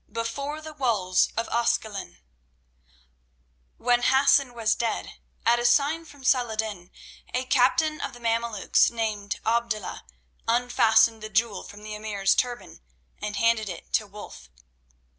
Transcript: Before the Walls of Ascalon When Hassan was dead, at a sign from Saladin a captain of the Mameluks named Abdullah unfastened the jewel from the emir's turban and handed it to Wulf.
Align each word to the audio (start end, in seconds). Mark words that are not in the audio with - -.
Before 0.11 0.61
the 0.61 0.73
Walls 0.73 1.29
of 1.37 1.47
Ascalon 1.49 2.17
When 3.77 4.01
Hassan 4.01 4.55
was 4.55 4.73
dead, 4.73 5.19
at 5.45 5.59
a 5.59 5.65
sign 5.67 6.05
from 6.05 6.23
Saladin 6.23 6.89
a 7.35 7.45
captain 7.45 8.01
of 8.01 8.13
the 8.13 8.19
Mameluks 8.19 8.89
named 8.89 9.39
Abdullah 9.45 10.03
unfastened 10.47 11.21
the 11.21 11.29
jewel 11.29 11.61
from 11.61 11.83
the 11.83 11.93
emir's 11.93 12.33
turban 12.33 12.81
and 13.19 13.35
handed 13.35 13.69
it 13.69 13.93
to 13.93 14.07
Wulf. 14.07 14.49